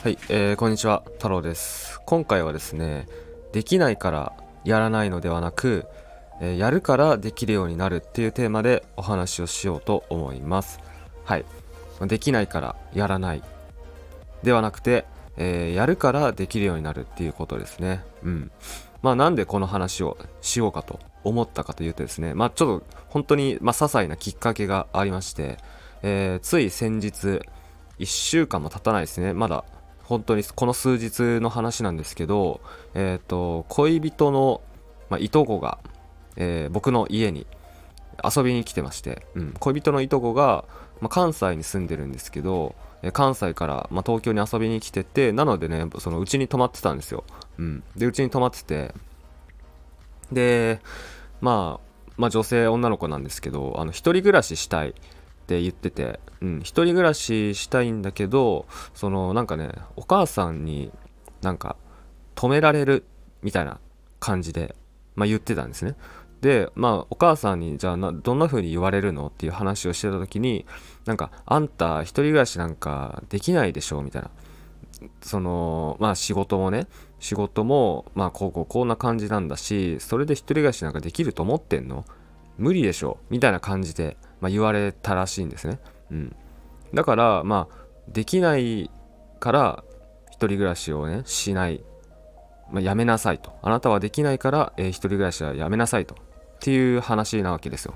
[0.00, 2.00] はい、えー、こんにちは太郎です。
[2.06, 3.08] 今回はですね
[3.52, 4.32] できないから
[4.64, 5.86] やらないのではなく、
[6.40, 10.78] えー、やるからできるようになるっていうテーマでお話をしようと思います。
[11.24, 11.44] はい
[12.02, 13.42] できないからやらない
[14.44, 15.04] ではなくて、
[15.36, 18.04] えー、やるからできるようになるっていうことですね。
[18.22, 18.52] うん。
[19.02, 25.58] まあなんでこの話をしようかと思ったかというとですねまあちょっと本当にまあ些細なきっかけがありまして、
[26.04, 27.42] えー、つい先日
[27.98, 29.32] 1週間も経たないですね。
[29.32, 29.64] まだ
[30.08, 32.62] 本当にこの数日の話なんですけど、
[32.94, 34.62] えっ、ー、と、恋人の、
[35.10, 35.78] まあ、いとこが、
[36.36, 37.46] えー、僕の家に
[38.24, 40.64] 遊びに来てまして、うん、恋人のいとこが、
[41.02, 47.24] まあ、関西に住んでるんですけど、えー、関西から、まあ、東京に遊びに来てて、なのでね、そのうちに泊まってたんですよ。
[47.58, 47.84] うん。
[47.94, 48.94] で、うちに泊まってて、
[50.32, 50.80] で、
[51.42, 54.94] まあ、まあ女性、女の子なんですけど、あの、一人暮らししたい。
[55.48, 60.92] って言ってて、うん、一人暮らししたいんだけど、そのなんかね、お母さんに
[61.40, 61.76] なんか
[62.34, 63.06] 止められる
[63.42, 63.80] みたいな
[64.20, 64.76] 感じで、
[65.16, 65.94] まあ、言ってたんですね。
[66.42, 70.66] で、まあ、お母さんに、じゃあな、どんな風に言われるのっていう話をしてた時に、
[71.06, 74.30] なんか、あんた一人暮らしなんかできないでしょみたいな。
[75.20, 76.86] その、まあ仕事もね、
[77.18, 82.04] 仕事も、まあこうこうこんな感じなんだし、それで一人暮らしなんかできると思ってんの？
[82.56, 83.18] 無理でしょ？
[83.30, 85.78] みたいな感じで、まあ、言われたらしいんですね。
[86.10, 86.36] うん、
[86.94, 87.74] だからまあ
[88.08, 88.90] できない
[89.40, 89.84] から
[90.30, 91.82] 一人暮らしをねしない、
[92.70, 96.18] まあ、やめなさいとあなたはできないから、えー、一人暮らしはやめなさいとっ
[96.60, 97.94] ていう話なわけですよ。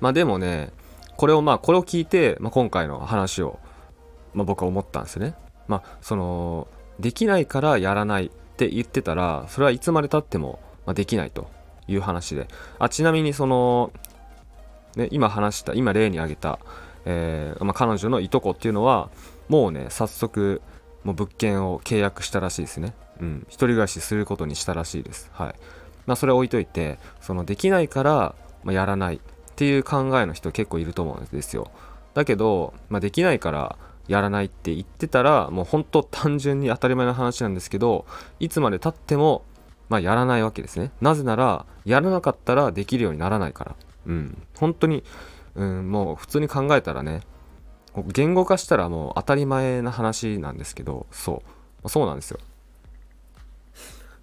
[0.00, 0.72] まあでもね
[1.16, 3.58] これをまあこれを聞いて、まあ、今回の話を、
[4.34, 5.34] まあ、僕は思ったんですね。
[5.66, 6.68] まあその
[7.00, 11.48] できないからやらないって言ってたらそれはいつまでたっても、ま、できないと
[11.86, 13.92] いう話であちなみにその
[14.98, 16.58] ね、今話した今例に挙げた、
[17.06, 19.10] えー、まあ、彼女のいとこっていうのは
[19.48, 20.60] もうね早速
[21.04, 22.94] もう物件を契約したらしいですね。
[23.20, 23.46] うん。
[23.48, 25.30] 一人暮らしすることにしたらしいです。
[25.32, 25.54] はい。
[26.06, 29.20] まあそれ置いといてそのできないから、まあ、やらないっ
[29.54, 31.70] ていう考えの人結構いると思うんですよ。
[32.14, 33.76] だけど、まあ、できないから
[34.08, 38.06] やらないって言ってたらもう本当単純に当たり前の話なんですけど
[38.40, 39.44] いつまでたっても
[39.88, 40.90] まあ、やらないわけですね。
[41.00, 43.76] なぜならやらなかったらできるようにならないから。
[44.06, 45.04] うん、本当に、
[45.54, 47.22] うん、もう普通に考えたらね
[48.06, 51.42] 言語化したらもう当たり前な話なんですけどそ
[51.84, 51.88] う。
[51.88, 52.38] そうなんですよ。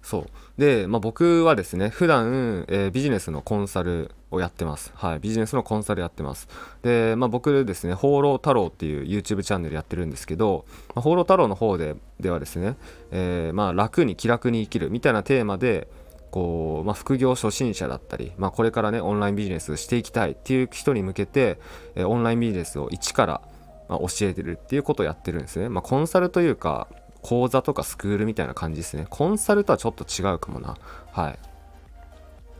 [0.02, 0.26] そう。
[0.56, 4.92] で、まあ、僕はですね普段、えー、ビジネスのコンサルをやってます。
[4.94, 6.48] はいビジネスのコンサルやってます。
[6.82, 12.76] で、まあ、僕ですね放浪太郎っていう YouTube チャンネルやってるんですけど、まあ、放浪太郎の方でではですね、
[13.10, 15.88] えー、まあ楽に気楽に生きるみたいなテーマで
[16.30, 21.58] こう、まあ、副業初心者だったり、まあ、これからねオンラインビジネスしていきたいっていう人に向けて、
[21.94, 23.40] えオンラインビジネスを一から、
[23.88, 26.88] ま教えてるっていうことをやってるんですね、まあ、コンサルというか
[27.22, 29.06] 講座とかスクールみたいな感じですね。
[29.10, 30.76] コンサルとはちょっと違うかもな。
[31.12, 31.38] はい。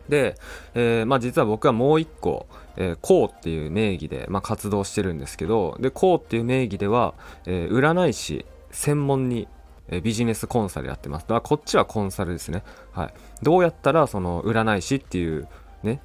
[0.09, 0.37] で、
[0.75, 7.15] えー、まあ、実は僕はもう一個、えー、こうっていう名義で、まあ、活動してるんですけどでこうっていう名義では、
[7.47, 9.49] えー、占い師専門に
[9.89, 11.23] えビジネスコンサルやってます。
[11.23, 12.63] だからこっちはコンサルですね。
[12.93, 13.15] はい。
[13.43, 15.49] どうやったらその占い師っていう
[15.83, 16.01] ね、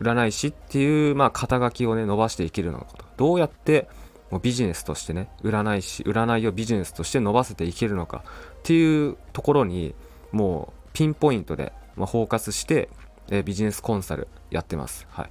[0.00, 3.04] 占い師っていうまあ肩書きをね伸ばしていけるのかと。
[3.16, 3.88] どうやって
[4.30, 8.24] もうビジネスとしてね、占い師、占いをビジネスとして伸ばせていけるのか
[8.58, 9.94] っていうところに
[10.32, 12.88] もうピンポイントで、まあ、フォーカスして、
[13.28, 15.06] えビジネスコンサルやってます。
[15.10, 15.30] はい。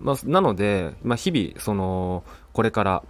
[0.00, 3.02] まあ、なので、まあ、日々そのこれから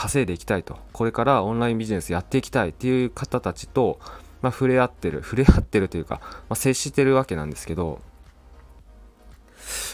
[0.00, 0.78] 稼いでいきたいと。
[0.94, 4.00] これからオンラインビジネスやっていきたいっていう方たちと、
[4.40, 8.00] まあ、触れ合ってる触れ合ってるというか、まあ、接してるわけなんですけど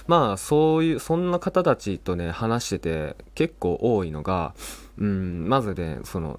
[0.07, 4.55] まあそういうそんな方たちとね話してて結構多いのが
[4.97, 6.39] うんまずねその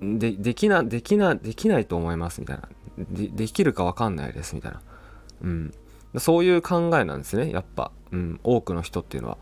[0.00, 2.68] でできなできなできないと思いますみたいな。
[3.10, 4.80] でできるか分かんないですみたいな。
[5.42, 5.74] うん。
[6.18, 9.38] そういう考えなんですねやっぱ、うん、多くの人っていうのは、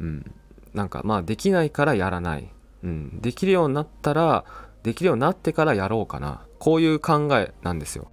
[0.00, 0.34] うん、
[0.74, 2.48] なんかまあできないからやらない。
[2.82, 4.44] うん、できるようになったら
[4.82, 8.10] できるようになってからやろうかなこういう考えなんですよ。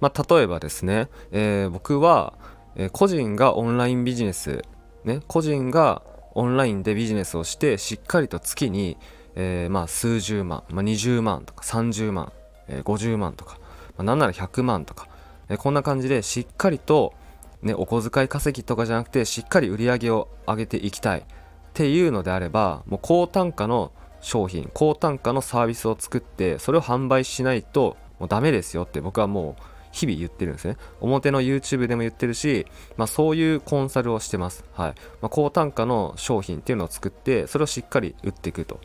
[0.00, 2.34] まあ、例えばですね、えー、僕は、
[2.74, 4.64] えー、個人がオンラインビジネス、
[5.04, 6.02] ね、個人が
[6.34, 8.96] オンラインでビジネスをしてしっかりと月に、
[9.36, 12.32] えー、まあ数十万、まあ、20万とか30万、
[12.66, 13.58] えー、50万とか、
[13.96, 15.08] まあ、なんなら100万とか、
[15.48, 17.14] えー、こんな感じでしっかりと、
[17.62, 21.24] ね、お小遣い稼ぎとかじゃなくてしっかり売り上げを上げていきたい。
[21.72, 30.76] っていうのであればもう高単価の商品高単価のサービスを作ってそれを販売しないともうダメですよって僕はもう日々言ってるんですね。
[31.00, 32.66] 表の YouTube でも言ってるし、
[32.96, 34.94] まあ、そういうコンサルをしてます、はい。
[35.20, 38.80] まあ、高単価の商品っていうのを作ってそれをしっかり売っていくと。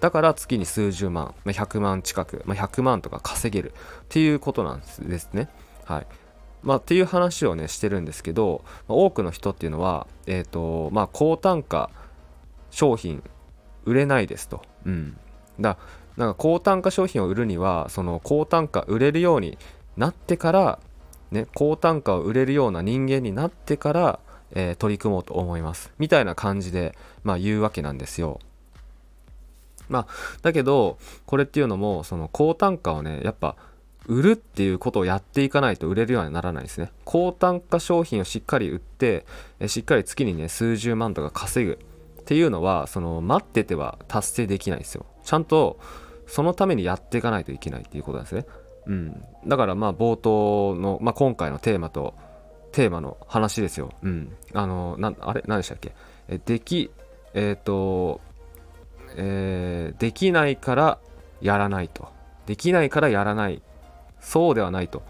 [0.00, 3.74] だから月に数十万、まあ、100万近く、まあ、100万とか稼げるっ
[4.08, 5.48] ていうことなんですね。
[5.84, 6.06] はい。
[6.62, 11.90] まあ、っていう話をねしてるんですけど、ま、多くの人っていうのは、えーとまあ、高単価
[12.70, 13.22] 商品
[13.84, 14.62] 売れないですと。
[14.84, 15.16] うん、
[15.58, 15.76] だ
[16.16, 19.58] なんか高単価商品を売るにはその高単価売れるように
[19.96, 20.78] なってから、
[21.30, 24.20] ね、高単価を売れるような人間になってから、
[24.52, 26.94] えー、取り組もうと思いますみたいな感じで、
[27.24, 28.40] まあ、言うわけなんですよ。
[29.88, 30.06] まあ、
[30.42, 33.56] だけどこれっていうのもその高単価をねやっぱ
[34.06, 36.90] 売るっていうことをやっていかないと売れるようにならないですね。
[37.04, 39.26] 高単価商品をしっかり売って、
[39.58, 41.78] えしっかり月にね数十万とか稼ぐ
[42.30, 45.04] っていうのはその待ってては達成できないですよ。
[45.24, 45.80] ちゃんと
[46.28, 48.46] そのためにやっていかないといけないっていうことなんですね。
[48.86, 52.14] うん、だからまあ冒頭の、まあ、今回のテーマと
[52.70, 53.90] テーマの話ですよ。
[54.04, 55.92] うん、あのなあれ何でしたっけ？
[56.28, 56.92] えでき
[57.34, 58.20] えっ、ー、と、
[59.16, 60.98] えー、できないから
[61.40, 62.10] やらないと。
[62.46, 63.60] できないからやらない
[64.20, 65.02] そうではないと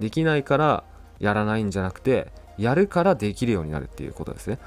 [0.00, 0.82] できないから
[1.20, 4.58] やらないんじゃなくてやるからできるようになるっていうことですね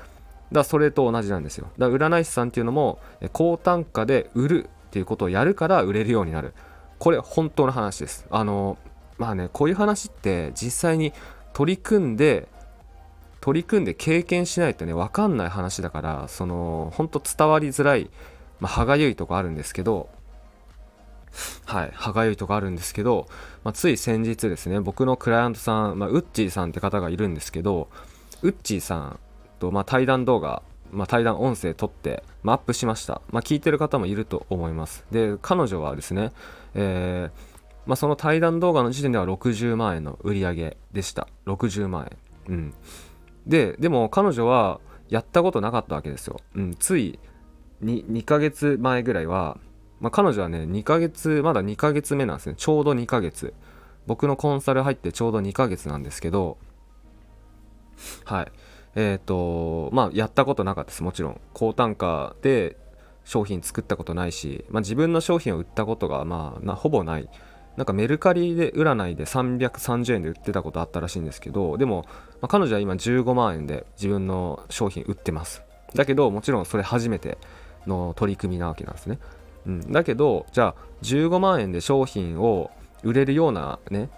[0.52, 1.68] だそれと同じなんですよ。
[1.78, 3.00] だ占い師さんっていうのも
[3.34, 6.54] 高単価で売るっていうことをやるから売れるようになる。
[7.00, 8.26] これ本当の話です。
[8.30, 8.78] あの
[9.18, 11.14] まあねこういう話って実際に
[11.54, 12.48] 取り組んで
[13.42, 18.10] 取り組んで経験しないとね分かんない話だからその本当伝わりづらい、
[18.60, 20.10] まあ、歯がゆいとこあるんですけど
[21.66, 23.28] はい、歯がゆいとかあるんですけど、
[23.64, 27.90] まあ、つい先日ですね、僕のクライアントさん、まあ、ウッチーさんって方がいるんですけど、
[28.42, 29.20] ウッチーさん
[29.58, 33.22] と、まあ、対談動画、まあ、対談音声撮って、まあ、アップしました。
[33.32, 35.06] ま、聞いてる方もいると思います。
[35.12, 36.32] で、彼女はですね、
[36.76, 37.58] えー
[37.88, 41.28] ま、その対談動画の時点では60万円の売り上げでした。
[41.46, 42.12] 60万
[42.50, 42.54] 円。
[42.54, 42.74] うん。
[43.48, 46.42] で、でも彼女はやったことなかったわけですよ。
[46.56, 47.18] うん、つい
[47.84, 49.58] 2, 2ヶ月前ぐらいは、
[50.02, 52.56] まあ、彼女はね、2ヶ月、まだ2ヶ月目なんですね。
[52.58, 53.54] ちょうど2ヶ月。
[54.06, 56.58] 僕のコンサル入ってちょうど2ヶ月なんですけど、
[58.26, 58.52] はい。
[58.98, 61.04] えっ、ー、と、まあ、やったことなかったです。
[61.04, 61.42] もちろん。
[61.54, 62.76] 高単価で
[63.24, 67.30] 商品作ったことないし、まあ、自分の商品を売ったことが、まあ、ほぼない。
[67.78, 72.06] なんかメルカリで占いで330円で売ってたことあったらしいんですけど、でも、
[72.42, 75.62] まあ、彼女は今15万円で自分の商品売ってます。
[75.94, 77.38] だけど、もちろんそれ初めて
[77.86, 79.20] の取り組みなわけなんですね。
[79.68, 82.72] うん、だけどじゃあ15万円で商品を
[83.04, 84.10] 売れるようなね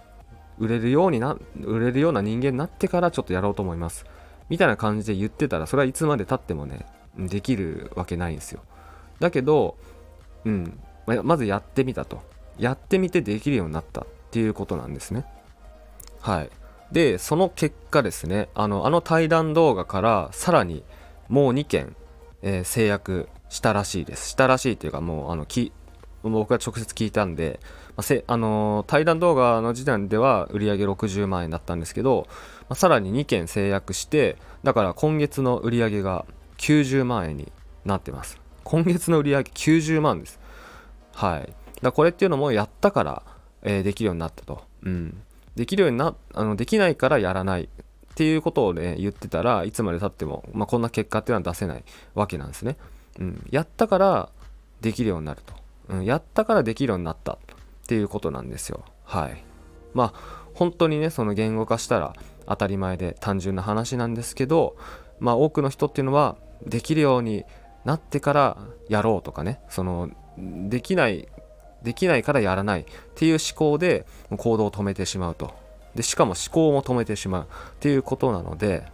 [0.60, 4.06] 売れるようにな売れるような人間になってからちょっとやろうと思います
[4.50, 6.86] みたいな感じで言ってたらそれはいつまでたってもね
[7.18, 8.62] できるわけないんですよ。
[9.20, 9.78] だけど
[10.46, 12.22] うんまずやってみたと。
[12.58, 15.26] やってみてできるようになったっていうことなんですね。
[16.20, 16.50] はい。
[16.92, 20.84] でその結果ですねあのあの対談動画からさらに
[21.30, 21.96] もう2件、
[22.42, 24.30] えー、制約したらしいです。
[24.30, 25.72] したらしいっていうか、もう、あの、き
[26.24, 27.60] 僕が直接聞いたんで、
[27.96, 32.28] まあ、あのー、対談動画の時点では売り上げ60万円だったんですけど、
[32.62, 36.26] まあ、さらに2件制約して、だから今月の売り上げが
[36.58, 37.52] 90万円に
[37.86, 38.40] なってます。
[38.64, 40.40] 今月の売り上げ90万です。
[41.14, 41.54] はい。
[41.82, 43.24] だこれっていうのもやったから、
[43.62, 44.62] えー、できるようになったと。
[44.84, 45.22] うん。
[45.56, 47.68] できるようにな、あの、できないからやらないっ
[48.16, 51.84] ていうことをね、言ってたらいつまでたっても、まあ、こんな結果っていうのは出せない
[52.14, 52.78] わけなんですね。
[53.20, 54.30] うん、やったから
[54.82, 55.54] できるようになると、
[55.90, 57.38] うん、やったからできるようになったっ
[57.88, 58.84] ていうことなんですよ。
[59.04, 59.44] はい。
[59.94, 62.14] まあ本当にねその言語化したら
[62.46, 64.76] 当たり前で単純な話なんですけど
[65.20, 67.46] まあ多くの人っていうのはできるように
[67.86, 71.28] なってからやろうとかねそのできない
[71.82, 74.06] できないからやらないっていう思考で
[74.36, 75.54] 行動を止めてしまうと。
[75.96, 77.46] でしかも思考も止めてしまうっ
[77.80, 78.86] ていうことなので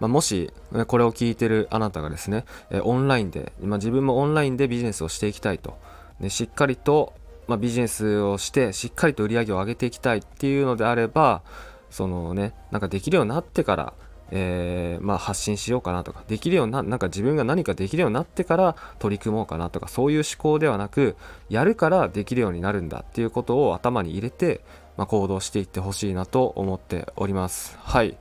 [0.00, 0.52] まあ、もし、
[0.86, 5.78] これを聞いてるあなたがですね、えオンラインで、まあ、自分もオンラインでビジネスをしていきたいと、
[6.20, 7.14] でしっかりと、
[7.46, 11.42] まあ、ビジネスをして、しっかりと売り上げを上げていきたいっていうのであれば、
[11.90, 13.92] そのね、なんかできるようになってから、
[14.32, 21.16] えー、まあ、発信しようかなとか、できるような、なんか自分が何かできるようになってから取り組もうかなとか、そういう思考ではなく、
[21.48, 24.60] やるからできるようになるんだっていうことを頭に入れて、
[24.96, 27.76] まあ、行動していってほしいなと思っております。
[27.80, 28.16] はい。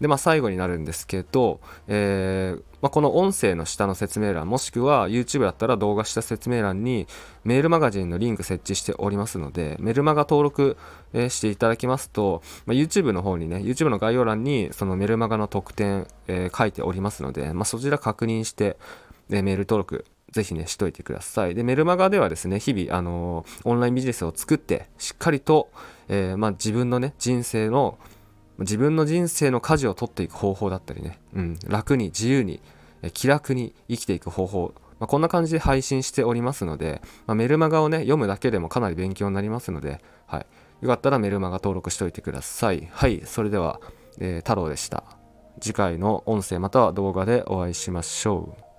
[0.00, 7.06] で、まあ、最後になるんですけど、えー、まあ、この音声の下の説明欄、もしくは YouTube だったら動画下説明欄に
[7.44, 10.78] メールマガジンのリンク設置しておりますので、メルマガ登録、
[11.12, 18.78] えー、していただきますと、まあ、YouTube の方にね、YouTube の概要欄にそのメルマガの特典、えー、書いておりますので、まあ、そちら確認して、
[19.32, 21.54] えメール登録ぜひね、しといてください。
[21.54, 25.70] で、メルマガではですね、日々、あのー、オンラインビジネスを作って、しっかりと、
[26.08, 27.98] え、まあ、自分のね、人生の
[28.60, 32.60] 自分の人生の舵を取っていく方法だったりね、うん、楽に自由に
[33.14, 34.74] 気楽に生きていく方法。
[34.98, 40.46] まあ、こんな感じで配信しておりますので、まあ、メルマガをね読むだけでもかなり勉強になりますので、はい、
[40.82, 42.88] よかったらメルマガ登録しておいてください。
[42.92, 43.22] はい。
[43.24, 43.80] それでは、
[44.18, 45.04] えー、太郎でした。
[45.60, 48.69] 次回の音声または動画でお会いしましょう。